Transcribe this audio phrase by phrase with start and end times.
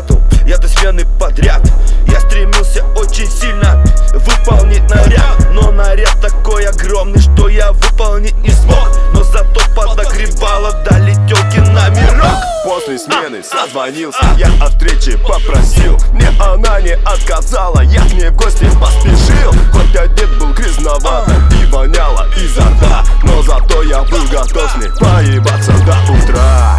[0.00, 1.60] работал я до смены подряд.
[2.06, 8.90] Я стремился очень сильно выполнить наряд Но наряд такой огромный, что я выполнить не смог.
[9.12, 11.14] Но зато подогревало вдали
[11.70, 12.34] на мирок.
[12.64, 15.98] После смены созвонился, я от встречи попросил.
[16.12, 19.52] Мне она не отказала, я к ней в гости поспешил.
[19.72, 24.90] Хоть одет был грязновато и воняло изо рта Но зато я был готов с ней
[24.98, 26.78] поебаться до утра.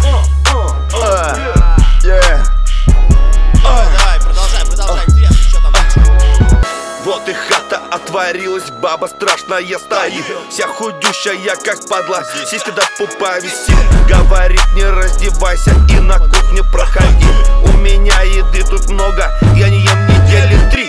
[8.12, 13.76] Хата отворилась, баба страшная стоит Вся худющая, как падла, сиська до пупа висит
[14.08, 17.26] Говорит, не раздевайся и на кухню проходи.
[17.64, 20.88] У меня еды тут много, я не ем недели три.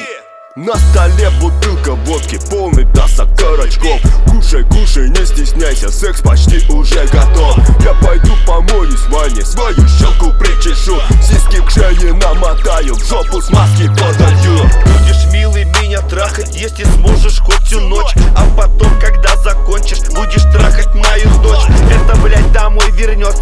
[0.56, 7.58] На столе бутылка водки, полный таз окорочков Кушай, кушай, не стесняйся, секс почти уже готов.
[7.84, 11.00] Я пойду помоюсь в ванне, свою щелку причешу.
[11.22, 14.33] Сиськи к шее намотаю, в жопу смазки подаю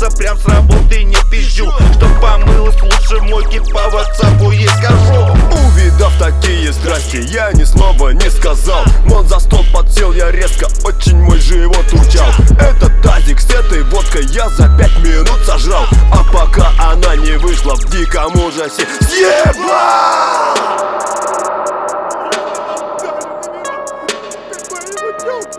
[0.02, 1.72] вернется, прям с работы не пизжу.
[1.94, 5.36] Чтоб помылась лучше в мойке, по ватсапу ей скажу
[5.66, 8.84] Увидав такие страсти, я ни слова не сказал.
[9.06, 12.30] Вон за стол подсел я резко, очень мой живот урчал.
[12.60, 15.86] Этот тазик с этой водкой я за пять минут сожрал.
[16.12, 20.56] А пока она не вышла в диком ужасе Съебал!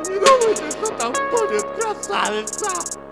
[0.08, 3.11] Не думайте, что там будет красавица!